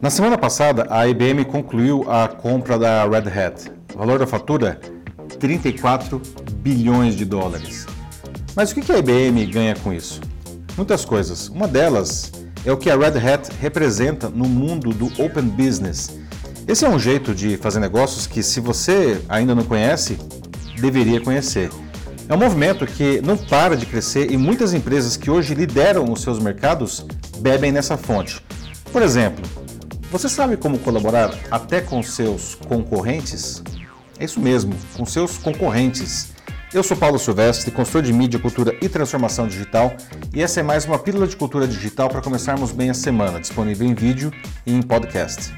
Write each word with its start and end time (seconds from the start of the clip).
Na 0.00 0.10
semana 0.10 0.36
passada, 0.36 0.86
a 0.90 1.08
IBM 1.08 1.46
concluiu 1.46 2.04
a 2.10 2.28
compra 2.28 2.78
da 2.78 3.04
Red 3.04 3.28
Hat. 3.30 3.72
O 3.94 3.98
valor 3.98 4.18
da 4.18 4.26
fatura? 4.26 4.78
34 5.38 6.20
bilhões 6.56 7.16
de 7.16 7.24
dólares. 7.24 7.86
Mas 8.54 8.70
o 8.70 8.74
que 8.74 8.92
a 8.92 8.98
IBM 8.98 9.46
ganha 9.46 9.74
com 9.74 9.92
isso? 9.92 10.20
Muitas 10.76 11.04
coisas. 11.04 11.48
Uma 11.48 11.66
delas 11.66 12.30
é 12.66 12.72
o 12.72 12.76
que 12.76 12.90
a 12.90 12.96
Red 12.96 13.18
Hat 13.18 13.50
representa 13.60 14.28
no 14.28 14.46
mundo 14.46 14.90
do 14.90 15.06
Open 15.22 15.44
Business. 15.44 16.18
Esse 16.68 16.84
é 16.84 16.88
um 16.88 16.98
jeito 16.98 17.34
de 17.34 17.56
fazer 17.56 17.80
negócios 17.80 18.26
que, 18.26 18.42
se 18.42 18.60
você 18.60 19.20
ainda 19.28 19.54
não 19.54 19.64
conhece, 19.64 20.18
deveria 20.80 21.20
conhecer. 21.20 21.70
É 22.28 22.34
um 22.34 22.38
movimento 22.38 22.86
que 22.86 23.20
não 23.20 23.36
para 23.36 23.76
de 23.76 23.84
crescer 23.86 24.30
e 24.30 24.36
muitas 24.36 24.72
empresas 24.72 25.16
que 25.16 25.30
hoje 25.30 25.54
lideram 25.54 26.10
os 26.10 26.22
seus 26.22 26.38
mercados 26.38 27.06
bebem 27.38 27.70
nessa 27.70 27.96
fonte. 27.96 28.42
Por 28.94 29.02
exemplo, 29.02 29.44
você 30.08 30.28
sabe 30.28 30.56
como 30.56 30.78
colaborar 30.78 31.34
até 31.50 31.80
com 31.80 32.00
seus 32.00 32.54
concorrentes? 32.54 33.60
É 34.20 34.24
isso 34.24 34.38
mesmo, 34.38 34.72
com 34.96 35.04
seus 35.04 35.36
concorrentes. 35.36 36.32
Eu 36.72 36.80
sou 36.84 36.96
Paulo 36.96 37.18
Silvestre, 37.18 37.72
consultor 37.72 38.02
de 38.02 38.12
mídia, 38.12 38.38
cultura 38.38 38.72
e 38.80 38.88
transformação 38.88 39.48
digital, 39.48 39.92
e 40.32 40.40
essa 40.40 40.60
é 40.60 40.62
mais 40.62 40.84
uma 40.84 40.96
pílula 40.96 41.26
de 41.26 41.36
cultura 41.36 41.66
digital 41.66 42.08
para 42.08 42.22
começarmos 42.22 42.70
bem 42.70 42.88
a 42.88 42.94
semana, 42.94 43.40
disponível 43.40 43.84
em 43.84 43.94
vídeo 43.94 44.32
e 44.64 44.72
em 44.72 44.80
podcast. 44.80 45.52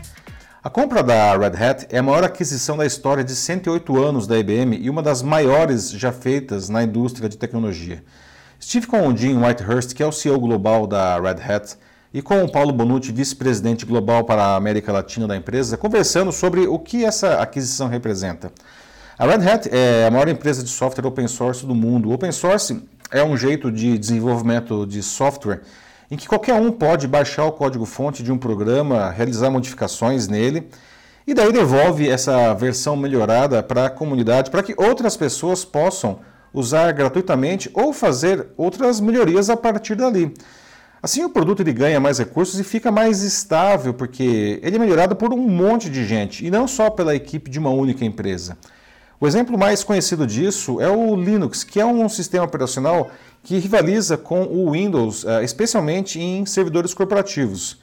A 0.65 0.71
compra 0.71 1.03
da 1.03 1.37
Red 1.37 1.63
Hat 1.63 1.87
é 1.91 1.99
a 1.99 2.03
maior 2.03 2.25
aquisição 2.25 2.79
da 2.79 2.87
história 2.87 3.23
de 3.23 3.37
108 3.37 4.03
anos 4.03 4.27
da 4.27 4.39
IBM 4.39 4.79
e 4.79 4.89
uma 4.89 5.03
das 5.03 5.21
maiores 5.21 5.91
já 5.91 6.11
feitas 6.11 6.71
na 6.71 6.83
indústria 6.83 7.29
de 7.29 7.37
tecnologia. 7.37 8.03
O 8.59 9.15
Jim 9.15 9.37
Whitehurst, 9.37 9.93
que 9.93 10.03
é 10.03 10.07
o 10.07 10.11
CEO 10.11 10.41
global 10.41 10.87
da 10.87 11.21
Red 11.21 11.43
Hat, 11.47 11.77
e 12.17 12.23
com 12.23 12.43
o 12.43 12.51
Paulo 12.51 12.73
Bonucci, 12.73 13.13
vice-presidente 13.13 13.85
global 13.85 14.25
para 14.25 14.43
a 14.43 14.57
América 14.57 14.91
Latina 14.91 15.29
da 15.29 15.37
empresa, 15.37 15.77
conversando 15.77 16.33
sobre 16.33 16.67
o 16.67 16.79
que 16.79 17.05
essa 17.05 17.43
aquisição 17.43 17.89
representa. 17.89 18.51
A 19.19 19.27
Red 19.27 19.47
Hat 19.47 19.69
é 19.71 20.07
a 20.07 20.11
maior 20.11 20.27
empresa 20.27 20.63
de 20.63 20.71
software 20.71 21.07
open 21.07 21.29
source 21.29 21.67
do 21.67 21.75
mundo. 21.75 22.11
Open 22.11 22.33
source 22.33 22.83
é 23.11 23.23
um 23.23 23.37
jeito 23.37 23.71
de 23.71 23.99
desenvolvimento 23.99 24.87
de 24.87 25.03
software 25.03 25.61
em 26.11 26.17
que 26.17 26.27
qualquer 26.27 26.55
um 26.55 26.73
pode 26.73 27.07
baixar 27.07 27.45
o 27.45 27.53
código-fonte 27.53 28.23
de 28.23 28.33
um 28.33 28.39
programa, 28.39 29.11
realizar 29.11 29.51
modificações 29.51 30.27
nele 30.27 30.71
e 31.27 31.35
daí 31.35 31.53
devolve 31.53 32.09
essa 32.09 32.55
versão 32.55 32.97
melhorada 32.97 33.63
para 33.63 33.85
a 33.85 33.91
comunidade 33.91 34.51
para 34.51 34.63
que 34.63 34.75
outras 34.79 35.19
pessoas 35.19 35.67
possam 35.67 36.21
usar 36.51 36.91
gratuitamente 36.93 37.71
ou 37.75 37.93
fazer 37.93 38.47
outras 38.57 39.01
melhorias 39.01 39.51
a 39.51 39.57
partir 39.57 39.97
dali. 39.97 40.33
Assim, 41.03 41.25
o 41.25 41.31
produto 41.31 41.61
ele 41.61 41.73
ganha 41.73 42.01
mais 42.01 42.19
recursos 42.19 42.59
e 42.59 42.65
fica 42.65 42.91
mais 42.91 43.23
estável, 43.23 43.93
porque 43.93 44.59
ele 44.63 44.77
é 44.77 44.79
melhorado 44.79 45.15
por 45.15 45.33
um 45.33 45.49
monte 45.49 45.91
de 45.91 46.05
gente 46.05 46.45
e 46.45 46.51
não 46.51 46.67
só 46.67 46.91
pela 46.91 47.15
equipe 47.15 47.51
de 47.51 47.59
uma 47.59 47.71
única 47.71 48.05
empresa. 48.05 48.57
O 49.21 49.27
exemplo 49.27 49.57
mais 49.57 49.83
conhecido 49.83 50.27
disso 50.27 50.81
é 50.81 50.91
o 50.91 51.17
Linux, 51.17 51.65
que 51.65 51.81
é 51.81 51.87
um 51.87 52.09
sistema 52.09 52.45
operacional 52.45 53.11
que 53.43 53.59
rivaliza 53.59 54.17
com 54.17 54.43
o 54.43 54.73
Windows, 54.73 55.25
eh, 55.25 55.45
especialmente 55.45 56.21
em 56.21 56.45
servidores 56.45 56.93
corporativos. 56.93 57.81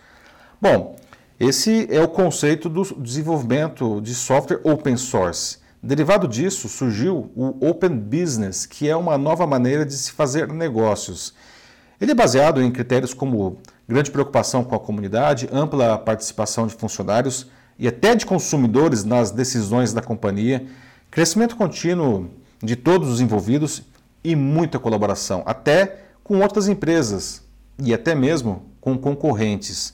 Bom, 0.62 0.96
esse 1.40 1.88
é 1.90 2.02
o 2.02 2.08
conceito 2.08 2.70
do 2.70 2.84
desenvolvimento 3.00 4.00
de 4.02 4.14
software 4.14 4.60
open 4.64 4.96
source. 4.98 5.58
Derivado 5.82 6.28
disso, 6.28 6.70
surgiu 6.70 7.32
o 7.36 7.68
Open 7.68 7.98
Business, 7.98 8.66
que 8.66 8.88
é 8.88 8.96
uma 8.96 9.18
nova 9.18 9.46
maneira 9.46 9.86
de 9.86 9.94
se 9.94 10.12
fazer 10.14 10.48
negócios. 10.48 11.34
Ele 12.04 12.12
é 12.12 12.16
baseado 12.16 12.62
em 12.62 12.70
critérios 12.70 13.14
como 13.14 13.60
grande 13.88 14.12
preocupação 14.12 14.62
com 14.62 14.76
a 14.76 14.80
comunidade, 14.80 15.48
ampla 15.54 15.98
participação 15.98 16.68
de 16.68 16.74
funcionários 16.74 17.48
e 17.80 17.88
até 17.88 18.14
de 18.14 18.26
consumidores 18.26 19.06
nas 19.06 19.32
decisões 19.32 19.94
da 19.94 20.02
companhia 20.02 20.68
Crescimento 21.10 21.56
contínuo 21.56 22.30
de 22.62 22.76
todos 22.76 23.08
os 23.08 23.22
envolvidos 23.22 23.84
e 24.22 24.36
muita 24.36 24.78
colaboração, 24.78 25.44
até 25.46 26.02
com 26.26 26.42
outras 26.42 26.68
empresas 26.68 27.42
e 27.82 27.94
até 27.94 28.14
mesmo 28.14 28.64
com 28.82 28.98
concorrentes. 28.98 29.94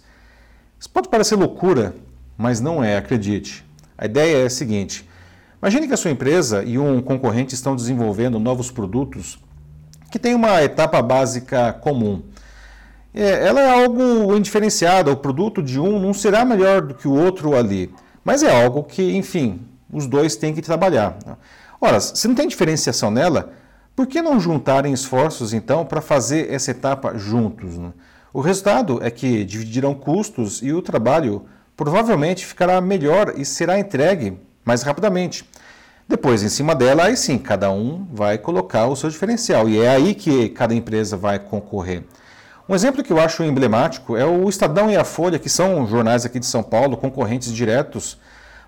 Isso 0.80 0.90
pode 0.90 1.10
parecer 1.10 1.36
loucura, 1.36 1.94
mas 2.36 2.60
não 2.60 2.84
é, 2.84 2.98
acredite. 2.98 3.64
A 3.96 4.06
ideia 4.06 4.38
é 4.38 4.46
a 4.48 4.50
seguinte: 4.50 5.08
imagine 5.62 5.88
que 5.88 5.94
a 5.94 5.98
sua 5.98 6.10
empresa 6.10 6.64
e 6.64 6.80
um 6.80 7.04
concorrente 7.04 7.54
estão 7.54 7.76
desenvolvendo 7.76 8.40
novos 8.40 8.72
produtos 8.72 9.38
que 10.10 10.20
têm 10.20 10.36
uma 10.36 10.62
etapa 10.64 11.02
básica 11.02 11.74
comum. 11.74 12.22
É, 13.14 13.48
ela 13.48 13.62
é 13.62 13.84
algo 13.84 14.36
indiferenciado, 14.36 15.12
o 15.12 15.18
produto 15.18 15.62
de 15.62 15.80
um 15.80 16.00
não 16.00 16.14
será 16.14 16.46
melhor 16.46 16.82
do 16.82 16.94
que 16.94 17.08
o 17.08 17.14
outro 17.14 17.56
ali, 17.56 17.94
mas 18.24 18.44
é 18.44 18.64
algo 18.64 18.84
que, 18.84 19.16
enfim, 19.16 19.62
os 19.92 20.06
dois 20.06 20.36
têm 20.36 20.54
que 20.54 20.62
trabalhar. 20.62 21.18
Ora, 21.82 22.00
se 22.00 22.28
não 22.28 22.36
tem 22.36 22.48
diferenciação 22.48 23.10
nela, 23.10 23.52
por 23.96 24.08
que 24.08 24.22
não 24.22 24.40
juntarem 24.40 24.94
esforços 24.94 25.54
então 25.54 25.86
para 25.86 26.02
fazer 26.02 26.52
essa 26.54 26.72
etapa 26.72 27.18
juntos? 27.18 27.78
Né? 27.78 27.92
O 28.32 28.42
resultado 28.42 29.00
é 29.04 29.10
que 29.10 29.44
dividirão 29.44 29.94
custos 29.94 30.62
e 30.62 30.72
o 30.72 30.82
trabalho 30.82 31.46
provavelmente 31.76 32.46
ficará 32.46 32.80
melhor 32.80 33.34
e 33.36 33.44
será 33.44 33.80
entregue 33.80 34.38
mais 34.64 34.84
rapidamente. 34.84 35.50
Depois, 36.10 36.44
em 36.44 36.50
cima 36.50 36.76
dela, 36.76 37.06
aí 37.06 37.16
sim, 37.16 37.38
cada 37.38 37.72
um 37.72 38.06
vai 38.12 38.38
colocar 38.38 38.88
o 38.88 38.96
seu 38.98 39.10
diferencial 39.10 39.70
e 39.70 39.80
é 39.80 39.88
aí 39.88 40.14
que 40.14 40.50
cada 40.50 40.76
empresa 40.76 41.16
vai 41.16 41.40
concorrer. 41.40 42.04
Um 42.68 42.76
exemplo 42.76 43.02
que 43.02 43.14
eu 43.14 43.20
acho 43.22 43.44
emblemático 43.44 44.18
é 44.18 44.26
o 44.26 44.50
Estadão 44.50 44.92
e 44.92 44.98
a 44.98 45.06
Folha, 45.06 45.40
que 45.40 45.50
são 45.50 45.88
jornais 45.88 46.26
aqui 46.26 46.40
de 46.40 46.46
São 46.46 46.62
Paulo, 46.62 46.98
concorrentes 46.98 47.54
diretos 47.54 48.18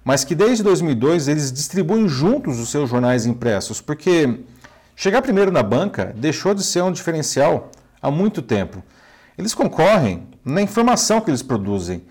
mas 0.03 0.23
que 0.23 0.33
desde 0.33 0.63
2002 0.63 1.27
eles 1.27 1.51
distribuem 1.51 2.07
juntos 2.07 2.59
os 2.59 2.69
seus 2.69 2.89
jornais 2.89 3.25
impressos, 3.25 3.79
porque 3.79 4.39
chegar 4.95 5.21
primeiro 5.21 5.51
na 5.51 5.61
banca 5.61 6.13
deixou 6.15 6.53
de 6.53 6.63
ser 6.63 6.81
um 6.81 6.91
diferencial 6.91 7.69
há 8.01 8.09
muito 8.09 8.41
tempo. 8.41 8.83
Eles 9.37 9.53
concorrem 9.53 10.27
na 10.43 10.61
informação 10.61 11.21
que 11.21 11.29
eles 11.29 11.43
produzem 11.43 12.03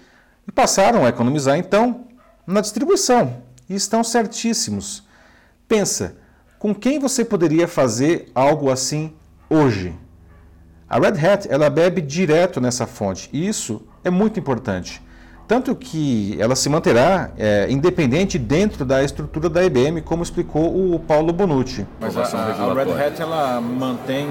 e 0.46 0.52
passaram 0.52 1.04
a 1.04 1.08
economizar 1.08 1.58
então 1.58 2.04
na 2.46 2.60
distribuição 2.60 3.42
e 3.68 3.74
estão 3.74 4.02
certíssimos. 4.04 5.04
Pensa, 5.70 6.16
com 6.58 6.74
quem 6.74 6.98
você 6.98 7.24
poderia 7.24 7.68
fazer 7.68 8.28
algo 8.34 8.72
assim 8.72 9.12
hoje? 9.48 9.94
A 10.88 10.98
Red 10.98 11.24
Hat 11.24 11.46
ela 11.48 11.70
bebe 11.70 12.00
direto 12.00 12.60
nessa 12.60 12.88
fonte 12.88 13.30
e 13.32 13.46
isso 13.46 13.80
é 14.02 14.10
muito 14.10 14.40
importante. 14.40 15.00
Tanto 15.46 15.76
que 15.76 16.36
ela 16.40 16.56
se 16.56 16.68
manterá 16.68 17.30
é, 17.38 17.68
independente 17.70 18.36
dentro 18.36 18.84
da 18.84 19.04
estrutura 19.04 19.48
da 19.48 19.64
IBM, 19.64 20.02
como 20.02 20.24
explicou 20.24 20.92
o 20.92 20.98
Paulo 20.98 21.32
Bonucci. 21.32 21.86
Mas 22.00 22.16
a, 22.16 22.22
a, 22.22 22.74
Red 22.74 22.92
Hat 22.92 23.22
ela 23.22 23.60
mantém 23.60 24.26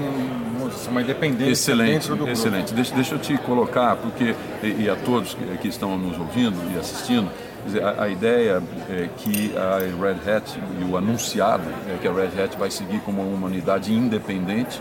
uma 0.90 1.00
independência 1.00 1.52
excelente, 1.52 1.92
dentro 1.92 2.16
do 2.16 2.28
Excelente. 2.28 2.74
Deixa, 2.74 2.94
deixa 2.94 3.14
eu 3.14 3.18
te 3.18 3.38
colocar, 3.38 3.96
porque, 3.96 4.34
e, 4.62 4.82
e 4.82 4.90
a 4.90 4.96
todos 4.96 5.32
que, 5.32 5.44
que, 5.58 5.68
estão 5.68 5.96
nos 5.96 6.18
ouvindo 6.18 6.56
e 6.74 6.78
assistindo, 6.78 7.30
dizer, 7.72 7.84
a, 7.84 8.02
a, 8.02 8.08
ideia 8.08 8.62
é 8.88 9.08
que 9.16 9.54
a 9.56 9.78
Red 9.78 10.30
Hat 10.30 10.60
e 10.80 10.84
o 10.84 10.96
anunciado 10.96 11.64
é 11.88 11.98
que 11.98 12.06
a 12.06 12.12
Red 12.12 12.42
Hat 12.42 12.56
vai 12.58 12.70
seguir 12.70 13.00
como 13.00 13.22
uma 13.22 13.46
unidade 13.46 13.92
independente 13.92 14.80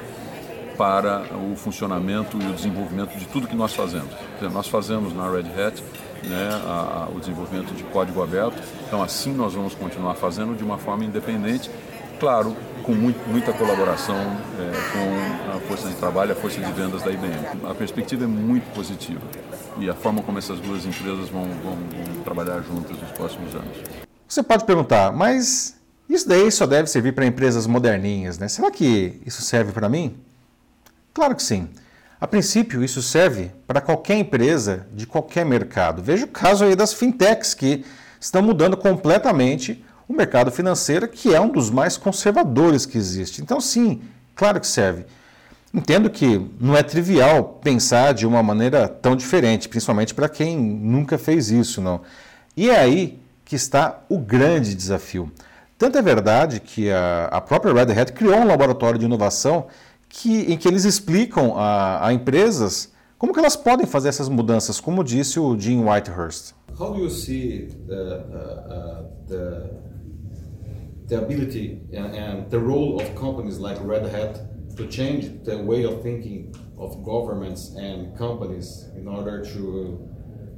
para 0.77 1.23
o 1.35 1.55
funcionamento 1.55 2.41
e 2.41 2.45
o 2.47 2.53
desenvolvimento 2.53 3.17
de 3.17 3.25
tudo 3.25 3.47
que 3.47 3.55
nós 3.55 3.73
fazemos. 3.73 4.09
Dizer, 4.35 4.49
nós 4.49 4.67
fazemos 4.67 5.13
na 5.13 5.29
Red 5.29 5.49
Hat 5.61 5.83
né, 6.23 6.49
a, 6.65 7.07
a, 7.07 7.09
o 7.13 7.19
desenvolvimento 7.19 7.73
de 7.73 7.83
código 7.83 8.23
aberto. 8.23 8.61
Então, 8.87 9.03
assim 9.03 9.33
nós 9.33 9.53
vamos 9.53 9.75
continuar 9.75 10.15
fazendo 10.15 10.55
de 10.55 10.63
uma 10.63 10.77
forma 10.77 11.03
independente, 11.03 11.69
claro, 12.19 12.55
com 12.83 12.93
muito, 12.93 13.19
muita 13.29 13.53
colaboração 13.53 14.15
é, 14.17 15.51
com 15.51 15.57
a 15.57 15.59
força 15.61 15.87
de 15.87 15.95
trabalho, 15.95 16.33
a 16.33 16.35
força 16.35 16.59
de 16.59 16.71
vendas 16.71 17.01
da 17.01 17.11
IBM. 17.11 17.35
A 17.69 17.73
perspectiva 17.73 18.25
é 18.25 18.27
muito 18.27 18.71
positiva 18.73 19.21
e 19.79 19.89
a 19.89 19.93
forma 19.93 20.21
como 20.21 20.37
essas 20.37 20.59
duas 20.59 20.85
empresas 20.85 21.29
vão, 21.29 21.43
vão, 21.63 21.75
vão 21.75 22.23
trabalhar 22.23 22.61
juntas 22.61 22.99
nos 22.99 23.11
próximos 23.11 23.55
anos. 23.55 23.77
Você 24.27 24.43
pode 24.43 24.65
perguntar, 24.65 25.11
mas 25.11 25.75
isso 26.09 26.27
daí 26.27 26.51
só 26.51 26.65
deve 26.65 26.87
servir 26.87 27.13
para 27.13 27.25
empresas 27.25 27.65
moderninhas, 27.65 28.37
né? 28.37 28.47
Será 28.47 28.69
que 28.69 29.21
isso 29.25 29.41
serve 29.41 29.71
para 29.71 29.87
mim? 29.87 30.17
Claro 31.13 31.35
que 31.35 31.43
sim. 31.43 31.69
A 32.19 32.27
princípio, 32.27 32.83
isso 32.83 33.01
serve 33.01 33.51
para 33.65 33.79
qualquer 33.79 34.17
empresa 34.17 34.87
de 34.93 35.07
qualquer 35.07 35.45
mercado. 35.45 36.01
Veja 36.03 36.25
o 36.25 36.27
caso 36.27 36.65
aí 36.65 36.75
das 36.75 36.93
fintechs 36.93 37.53
que 37.53 37.85
estão 38.19 38.41
mudando 38.41 38.75
completamente 38.75 39.83
o 40.09 40.13
mercado 40.13 40.51
financeiro, 40.51 41.07
que 41.07 41.35
é 41.35 41.39
um 41.39 41.49
dos 41.49 41.69
mais 41.69 41.95
conservadores 41.95 42.83
que 42.85 42.97
existe. 42.97 43.43
Então, 43.43 43.61
sim, 43.61 44.01
claro 44.35 44.59
que 44.59 44.65
serve. 44.65 45.05
Entendo 45.71 46.09
que 46.09 46.49
não 46.59 46.75
é 46.75 46.81
trivial 46.81 47.59
pensar 47.63 48.15
de 48.15 48.25
uma 48.25 48.41
maneira 48.41 48.87
tão 48.87 49.15
diferente, 49.15 49.69
principalmente 49.69 50.15
para 50.15 50.27
quem 50.27 50.57
nunca 50.57 51.19
fez 51.19 51.51
isso, 51.51 51.79
não. 51.79 52.01
E 52.57 52.71
é 52.71 52.79
aí 52.79 53.19
que 53.45 53.55
está 53.55 54.01
o 54.09 54.17
grande 54.17 54.73
desafio. 54.73 55.31
Tanto 55.77 55.97
é 55.99 56.01
verdade 56.01 56.59
que 56.59 56.91
a, 56.91 57.25
a 57.31 57.39
própria 57.39 57.71
Red 57.71 57.93
Hat 57.93 58.11
criou 58.11 58.35
um 58.35 58.47
laboratório 58.47 58.99
de 58.99 59.05
inovação 59.05 59.67
que, 60.09 60.51
em 60.51 60.57
que 60.57 60.67
eles 60.67 60.85
explicam 60.85 61.55
a, 61.55 62.07
a 62.07 62.11
empresas 62.11 62.91
Como 63.19 63.33
que 63.33 63.39
elas 63.39 63.57
podem 63.57 63.85
fazer 63.85 64.07
essas 64.07 64.29
mudanças, 64.29 64.79
como 64.79 65.03
disse 65.03 65.41
o 65.41 65.59
Jim 65.59 65.83
Whitehurst? 65.83 66.53
How 66.79 66.93
do 66.93 67.01
you 67.03 67.09
see 67.09 67.67
the, 67.85 67.93
uh, 67.93 68.71
uh, 68.71 69.05
the, 69.27 69.69
the 71.09 71.21
ability 71.21 71.81
and, 71.93 72.49
the 72.49 72.59
role 72.59 73.01
of 73.01 73.15
companies 73.15 73.57
like 73.57 73.77
Red 73.81 74.05
Hat 74.05 74.39
to 74.77 74.87
change 74.87 75.43
the 75.43 75.57
way 75.57 75.83
of 75.83 76.01
thinking 76.01 76.55
of 76.77 77.03
governments 77.03 77.75
and 77.75 78.17
companies 78.17 78.85
in 78.95 79.07
order 79.07 79.43
to 79.43 80.05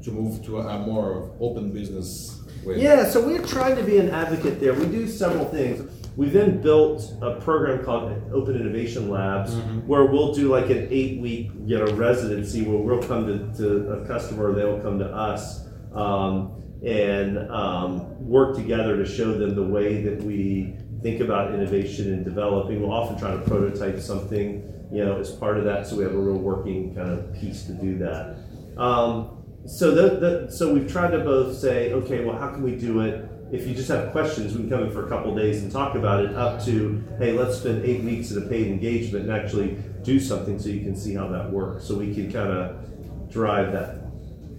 to 0.04 0.12
move 0.12 0.44
to 0.44 0.60
a 0.60 0.80
more 0.80 1.32
open 1.40 1.72
business 1.72 2.42
way? 2.64 2.82
Yeah, 2.82 3.06
so 3.06 3.26
we're 3.26 3.46
trying 3.46 3.76
to 3.76 3.84
be 3.84 3.98
an 3.98 4.10
advocate 4.10 4.60
there. 4.60 4.74
We 4.74 4.86
do 4.86 5.08
several 5.08 5.46
things. 5.46 5.90
We 6.18 6.28
then 6.28 6.62
built 6.62 7.14
a 7.22 7.40
program 7.40 7.86
called 7.86 8.12
Open 8.34 8.56
Innovation 8.56 9.10
Labs, 9.10 9.54
mm-hmm. 9.54 9.88
where 9.88 10.06
we'll 10.06 10.34
do 10.34 10.50
like 10.50 10.70
an 10.70 10.88
eight-week, 10.92 11.52
you 11.66 11.78
know, 11.78 11.94
residency 11.94 12.64
where 12.64 12.78
we'll 12.78 13.08
come 13.08 13.28
to, 13.28 13.58
to 13.60 13.92
a 13.94 14.08
customer, 14.08 14.54
they'll 14.54 14.82
come 14.82 15.00
to 15.00 15.06
us, 15.06 15.68
um, 15.94 16.62
and 16.86 17.38
um, 17.52 18.28
work 18.28 18.56
together 18.56 18.98
to 18.98 19.06
show 19.06 19.38
them 19.38 19.56
the 19.56 19.64
way 19.64 20.02
that 20.02 20.24
we 20.24 20.76
think 21.02 21.22
about 21.22 21.54
innovation 21.54 22.14
and 22.14 22.26
developing. 22.26 22.82
We'll 22.82 22.92
often 22.92 23.18
try 23.18 23.32
to 23.32 23.42
prototype 23.42 24.00
something, 24.00 24.88
you 24.92 25.06
know, 25.06 25.20
as 25.20 25.32
part 25.32 25.58
of 25.58 25.64
that, 25.66 25.88
so 25.88 25.96
we 25.96 26.04
have 26.04 26.14
a 26.14 26.18
real 26.18 26.38
working 26.38 26.96
kind 26.96 27.10
of 27.10 27.34
piece 27.36 27.64
to 27.64 27.74
do 27.74 27.98
that. 28.00 28.38
Um, 28.78 29.38
so 29.66 29.94
the, 29.94 30.20
the, 30.20 30.52
so 30.52 30.74
we've 30.74 30.92
tried 30.92 31.12
to 31.12 31.20
both 31.20 31.56
say, 31.58 31.94
okay, 31.94 32.26
well, 32.26 32.36
how 32.36 32.50
can 32.50 32.64
we 32.64 32.76
do 32.76 33.02
it? 33.02 33.30
If 33.52 33.68
you 33.68 33.76
just 33.76 33.90
have 33.90 34.12
questions, 34.12 34.54
we 34.54 34.62
can 34.62 34.70
come 34.70 34.84
in 34.84 34.92
for 34.92 35.06
a 35.06 35.10
couple 35.10 35.36
days 35.36 35.62
and 35.62 35.72
talk 35.72 35.96
about 35.96 36.24
it. 36.24 36.34
Up 36.36 36.64
to, 36.66 37.04
hey, 37.20 37.34
let's 37.34 37.58
spend 37.58 37.84
eight 37.86 38.02
weeks 38.02 38.32
at 38.32 38.38
a 38.38 38.48
paid 38.48 38.68
engagement 38.68 39.30
and 39.30 39.34
actually 39.34 39.78
do 40.04 40.20
something 40.20 40.58
so 40.58 40.70
you 40.70 40.82
can 40.82 40.96
see 40.96 41.14
how 41.14 41.28
that 41.28 41.52
works. 41.52 41.86
So 41.86 41.96
we 41.96 42.14
can 42.14 42.32
kind 42.32 42.50
of 42.50 43.30
drive 43.30 43.72
that 43.74 44.00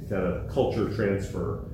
kind 0.09 0.27
of 0.27 0.49
culture 0.53 0.95
transfer, 0.95 1.65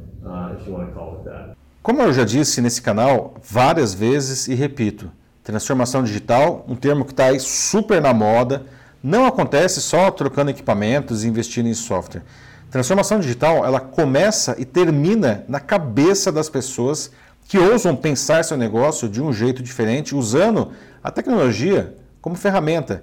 that. 1.25 1.57
Como 1.83 2.03
eu 2.03 2.13
já 2.13 2.25
disse 2.25 2.61
nesse 2.61 2.83
canal 2.83 3.35
várias 3.43 3.95
vezes 3.95 4.47
e 4.49 4.55
repito, 4.55 5.11
transformação 5.43 6.03
digital, 6.03 6.65
um 6.69 6.77
termo 6.77 7.05
que 7.05 7.13
está 7.13 7.27
aí 7.27 7.41
super 7.41 8.03
na 8.03 8.13
moda, 8.13 8.67
não 9.03 9.27
acontece 9.27 9.81
só 9.81 10.11
trocando 10.11 10.51
equipamentos 10.51 11.25
e 11.25 11.29
investindo 11.29 11.69
em 11.69 11.75
software. 11.75 12.23
Transformação 12.71 13.19
digital, 13.19 13.65
ela 13.65 13.81
começa 13.81 14.55
e 14.59 14.65
termina 14.65 15.45
na 15.49 15.59
cabeça 15.59 16.31
das 16.31 16.51
pessoas 16.51 17.11
que 17.47 17.59
ousam 17.59 17.97
pensar 17.97 18.45
seu 18.45 18.59
negócio 18.59 19.09
de 19.09 19.23
um 19.23 19.33
jeito 19.33 19.63
diferente, 19.63 20.15
usando 20.15 20.73
a 21.03 21.11
tecnologia 21.11 21.97
como 22.21 22.37
ferramenta. 22.37 23.03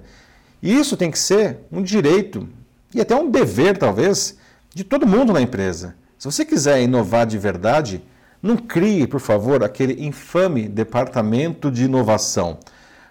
E 0.62 0.72
isso 0.72 0.96
tem 0.96 1.10
que 1.10 1.18
ser 1.18 1.58
um 1.72 1.82
direito 1.82 2.48
e 2.94 3.00
até 3.00 3.16
um 3.16 3.28
dever, 3.28 3.76
talvez, 3.76 4.38
de 4.72 4.84
todo 4.84 5.06
mundo 5.06 5.32
na 5.32 5.40
empresa. 5.40 5.96
Se 6.18 6.24
você 6.24 6.44
quiser 6.44 6.82
inovar 6.82 7.26
de 7.26 7.36
verdade, 7.36 8.02
não 8.42 8.56
crie, 8.56 9.06
por 9.06 9.20
favor, 9.20 9.62
aquele 9.62 10.06
infame 10.06 10.68
departamento 10.68 11.70
de 11.70 11.84
inovação. 11.84 12.58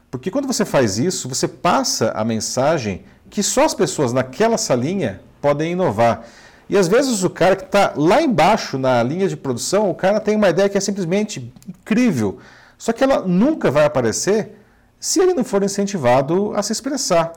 Porque 0.10 0.32
quando 0.32 0.48
você 0.48 0.66
faz 0.66 0.98
isso, 0.98 1.28
você 1.28 1.48
passa 1.48 2.12
a 2.12 2.24
mensagem 2.24 3.04
que 3.30 3.44
só 3.44 3.66
as 3.66 3.74
pessoas 3.74 4.14
naquela 4.14 4.58
salinha 4.58 5.22
podem 5.42 5.74
inovar. 5.74 6.26
E 6.68 6.78
às 6.78 6.88
vezes 6.88 7.24
o 7.24 7.30
cara 7.30 7.56
que 7.56 7.66
está 7.66 7.94
lá 7.96 8.22
embaixo 8.22 8.78
na 8.78 9.04
linha 9.04 9.28
de 9.28 9.38
produção, 9.38 9.90
o 9.90 9.96
cara 9.96 10.20
tem 10.20 10.36
uma 10.36 10.50
ideia 10.50 10.68
que 10.68 10.78
é 10.78 10.82
simplesmente 10.82 11.54
incrível, 11.68 12.40
só 12.78 12.92
que 12.92 13.04
ela 13.04 13.22
nunca 13.22 13.70
vai 13.70 13.86
aparecer 13.86 14.58
se 15.00 15.20
ele 15.20 15.34
não 15.34 15.44
for 15.44 15.62
incentivado 15.62 16.54
a 16.56 16.64
se 16.64 16.72
expressar. 16.72 17.34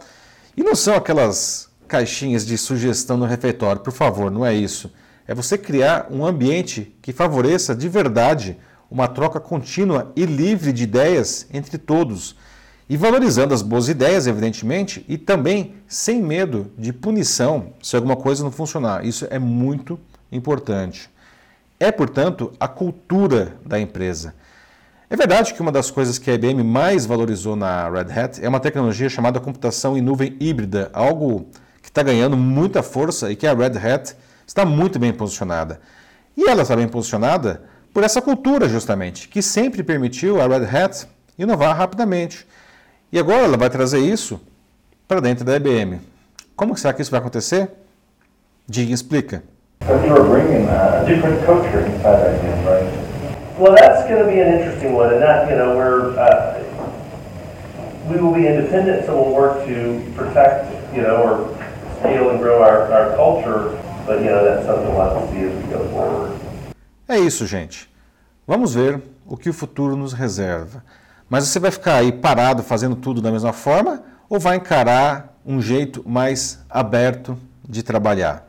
E 0.57 0.63
não 0.63 0.75
são 0.75 0.95
aquelas 0.95 1.69
caixinhas 1.87 2.47
de 2.47 2.57
sugestão 2.57 3.17
no 3.17 3.27
refeitório, 3.27 3.83
por 3.83 3.93
favor, 3.93 4.31
não 4.31 4.45
é 4.45 4.55
isso. 4.55 4.91
É 5.29 5.35
você 5.35 5.59
criar 5.59 6.07
um 6.11 6.25
ambiente 6.25 6.97
que 7.03 7.13
favoreça 7.13 7.77
de 7.77 7.87
verdade 7.87 8.57
uma 8.91 9.07
troca 9.07 9.39
contínua 9.39 10.11
e 10.17 10.25
livre 10.25 10.73
de 10.73 10.85
ideias 10.85 11.47
entre 11.53 11.77
todos 11.77 12.35
e 12.89 12.97
valorizando 12.97 13.53
as 13.53 13.61
boas 13.61 13.91
ideias, 13.91 14.27
evidentemente, 14.27 15.05
e 15.07 15.19
também 15.19 15.75
sem 15.87 16.23
medo 16.23 16.73
de 16.79 16.95
punição 16.95 17.75
se 17.83 17.95
alguma 17.95 18.17
coisa 18.17 18.43
não 18.43 18.51
funcionar. 18.51 19.05
Isso 19.05 19.27
é 19.29 19.39
muito 19.39 20.01
importante. 20.33 21.11
É, 21.79 21.93
portanto, 21.93 22.51
a 22.59 22.67
cultura 22.67 23.57
da 23.67 23.79
empresa. 23.79 24.35
É 25.11 25.17
verdade 25.17 25.53
que 25.53 25.61
uma 25.61 25.71
das 25.71 25.91
coisas 25.91 26.17
que 26.17 26.31
a 26.31 26.35
IBM 26.35 26.65
mais 26.65 27.05
valorizou 27.05 27.55
na 27.55 27.91
Red 27.91 28.19
Hat 28.19 28.43
é 28.43 28.49
uma 28.49 28.61
tecnologia 28.61 29.11
chamada 29.11 29.39
computação 29.39 29.95
em 29.95 30.01
nuvem 30.01 30.35
híbrida, 30.41 30.91
algo 30.95 31.47
que 31.83 31.89
está 31.89 32.03
ganhando 32.03 32.37
muita 32.37 32.83
força 32.83 33.31
e 33.31 33.37
que 33.37 33.47
a 33.47 33.53
Red 33.53 33.77
Hat 33.77 34.17
está 34.49 34.65
muito 34.65 34.99
bem 34.99 35.13
posicionada. 35.13 35.79
E 36.35 36.49
ela 36.49 36.63
está 36.63 36.75
bem 36.75 36.89
posicionada 36.89 37.63
por 37.93 38.03
essa 38.03 38.23
cultura, 38.23 38.69
justamente, 38.69 39.29
que 39.29 39.43
sempre 39.43 39.83
permitiu 39.83 40.41
a 40.41 40.47
Red 40.47 40.65
Hat 40.65 41.07
inovar 41.39 41.77
rapidamente. 41.77 42.47
E 43.13 43.19
agora 43.19 43.45
ela 43.45 43.57
vai 43.57 43.69
trazer 43.69 43.99
isso 44.01 44.41
para 45.07 45.21
dentro 45.21 45.45
da 45.45 45.55
IBM. 45.57 46.01
Como 46.57 46.77
será 46.77 46.95
que 46.95 47.03
isso 47.03 47.11
vai 47.11 47.21
acontecer? 47.21 47.71
Jim 48.69 48.91
explica. 48.91 49.43
Well, 53.59 53.75
that's 53.75 54.09
going 54.09 54.25
to 54.25 54.31
be 54.31 54.41
an 54.41 54.55
interesting 54.59 54.95
one, 54.95 55.13
and 55.13 55.21
that 55.21 55.51
you 55.51 55.57
know 55.57 55.75
we're 55.75 56.17
uh, 56.17 56.63
we 58.09 58.17
will 58.21 58.33
be 58.33 58.47
independent, 58.47 59.05
so 59.05 59.21
we'll 59.21 59.35
work 59.35 59.67
to 59.67 60.01
protect 60.15 60.71
you 60.95 61.03
know 61.03 61.17
or 61.23 61.59
scale 61.99 62.31
and 62.31 62.39
grow 62.39 62.63
our, 62.63 62.93
our 62.93 63.17
culture, 63.17 63.77
É 67.09 67.19
isso, 67.19 67.47
gente. 67.47 67.91
Vamos 68.47 68.75
ver 68.75 69.03
o 69.27 69.37
que 69.37 69.51
o 69.51 69.53
futuro 69.53 69.97
nos 69.97 70.13
reserva. 70.13 70.83
Mas 71.29 71.45
você 71.45 71.59
vai 71.59 71.71
ficar 71.71 71.97
aí 71.97 72.11
parado 72.11 72.63
fazendo 72.63 72.97
tudo 72.97 73.21
da 73.21 73.31
mesma 73.31 73.53
forma 73.53 74.03
ou 74.29 74.41
vai 74.41 74.57
encarar 74.57 75.39
um 75.45 75.61
jeito 75.61 76.03
mais 76.09 76.65
aberto 76.69 77.39
de 77.69 77.83
trabalhar? 77.83 78.49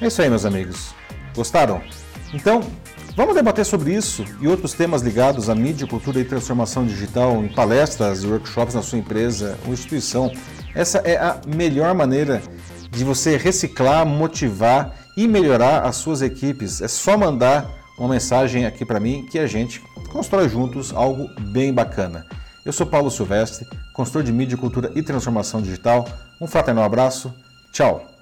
É 0.00 0.06
isso 0.06 0.20
aí, 0.22 0.28
meus 0.28 0.44
amigos. 0.44 0.94
Gostaram? 1.34 1.82
Então, 2.32 2.62
vamos 3.14 3.34
debater 3.34 3.64
sobre 3.64 3.94
isso 3.94 4.24
e 4.40 4.48
outros 4.48 4.72
temas 4.72 5.02
ligados 5.02 5.50
à 5.50 5.54
mídia, 5.54 5.86
cultura 5.86 6.18
e 6.20 6.24
transformação 6.24 6.86
digital 6.86 7.42
em 7.44 7.48
palestras 7.48 8.22
e 8.22 8.26
workshops 8.26 8.74
na 8.74 8.82
sua 8.82 8.98
empresa 8.98 9.58
ou 9.66 9.72
instituição. 9.72 10.32
Essa 10.74 10.98
é 10.98 11.16
a 11.16 11.40
melhor 11.46 11.94
maneira 11.94 12.42
de 12.96 13.04
você 13.04 13.36
reciclar, 13.36 14.06
motivar 14.06 14.94
e 15.16 15.28
melhorar 15.28 15.82
as 15.82 15.96
suas 15.96 16.22
equipes. 16.22 16.80
É 16.80 16.88
só 16.88 17.16
mandar 17.16 17.70
uma 17.98 18.08
mensagem 18.08 18.64
aqui 18.64 18.84
para 18.86 18.98
mim 18.98 19.26
que 19.30 19.38
a 19.38 19.46
gente 19.46 19.82
constrói 20.10 20.48
juntos 20.48 20.94
algo 20.94 21.30
bem 21.38 21.72
bacana. 21.72 22.26
Eu 22.64 22.72
sou 22.72 22.86
Paulo 22.86 23.10
Silvestre, 23.10 23.66
consultor 23.92 24.22
de 24.22 24.32
mídia, 24.32 24.56
cultura 24.56 24.90
e 24.94 25.02
transformação 25.02 25.60
digital. 25.60 26.08
Um 26.40 26.46
fraternal 26.46 26.84
abraço. 26.84 27.32
Tchau. 27.70 28.15